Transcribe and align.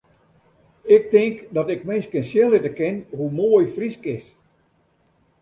Ik 0.81 1.09
tink 1.09 1.53
dat 1.55 1.69
ik 1.73 1.83
minsken 1.89 2.23
sjen 2.29 2.49
litte 2.51 2.71
kin 2.79 2.95
hoe 3.17 3.31
moai 3.39 3.65
Frysk 3.75 4.03
is. 4.17 4.25